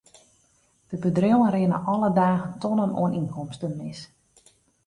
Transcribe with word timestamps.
De 0.89 0.97
bedriuwen 0.97 1.51
rinne 1.51 1.77
alle 1.93 2.09
dagen 2.21 2.59
tonnen 2.61 2.95
oan 3.01 3.15
ynkomsten 3.21 3.73
mis. 3.81 3.99